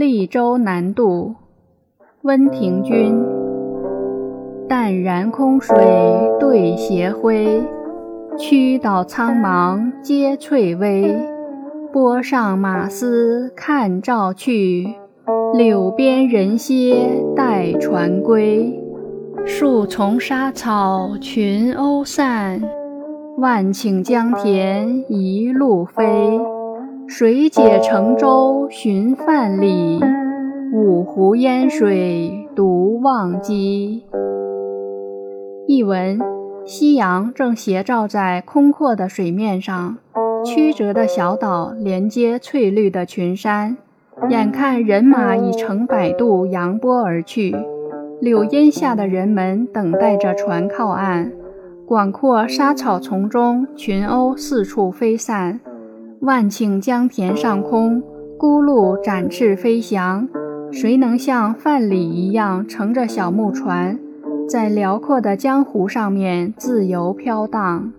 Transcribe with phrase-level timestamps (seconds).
[0.00, 1.34] 利州南渡，
[2.22, 3.14] 温庭筠。
[4.66, 5.76] 淡然空水
[6.40, 7.60] 对斜晖，
[8.38, 11.14] 曲岛苍茫接翠微。
[11.92, 14.94] 波上马嘶看棹去，
[15.52, 18.82] 柳边人歇待船归。
[19.44, 22.62] 树丛沙草群鸥散，
[23.36, 26.40] 万顷江田一路飞。
[27.12, 30.00] 水解乘舟寻范蠡？
[30.72, 34.04] 五湖烟水独望鸡。
[35.66, 36.20] 译文：
[36.64, 39.98] 夕阳正斜照在空阔的水面上，
[40.44, 43.76] 曲折的小岛连接翠绿的群山。
[44.28, 47.56] 眼看人马已成百渡扬波而去，
[48.20, 51.32] 柳荫下的人们等待着船靠岸。
[51.84, 55.58] 广阔沙草丛中，群鸥四处飞散。
[56.20, 58.02] 万顷江田上空，
[58.36, 60.28] 孤鹭展翅飞翔。
[60.70, 63.98] 谁能像范蠡一样乘着小木船，
[64.46, 67.94] 在辽阔的江湖上面自由飘荡？